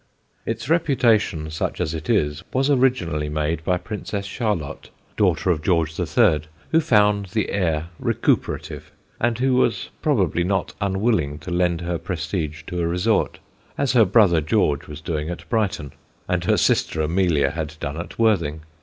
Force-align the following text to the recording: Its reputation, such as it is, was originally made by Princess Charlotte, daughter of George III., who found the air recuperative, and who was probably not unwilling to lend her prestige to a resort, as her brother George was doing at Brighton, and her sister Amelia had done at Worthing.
Its 0.47 0.67
reputation, 0.67 1.51
such 1.51 1.79
as 1.79 1.93
it 1.93 2.09
is, 2.09 2.43
was 2.51 2.71
originally 2.71 3.29
made 3.29 3.63
by 3.63 3.77
Princess 3.77 4.25
Charlotte, 4.25 4.89
daughter 5.15 5.51
of 5.51 5.61
George 5.61 5.99
III., 5.99 6.41
who 6.71 6.81
found 6.81 7.27
the 7.27 7.51
air 7.51 7.89
recuperative, 7.99 8.91
and 9.19 9.37
who 9.37 9.53
was 9.53 9.89
probably 10.01 10.43
not 10.43 10.73
unwilling 10.81 11.37
to 11.37 11.51
lend 11.51 11.81
her 11.81 11.99
prestige 11.99 12.63
to 12.65 12.81
a 12.81 12.87
resort, 12.87 13.37
as 13.77 13.91
her 13.93 14.03
brother 14.03 14.41
George 14.41 14.87
was 14.87 15.01
doing 15.01 15.29
at 15.29 15.47
Brighton, 15.49 15.93
and 16.27 16.45
her 16.45 16.57
sister 16.57 17.01
Amelia 17.01 17.51
had 17.51 17.75
done 17.79 17.97
at 17.97 18.17
Worthing. 18.17 18.61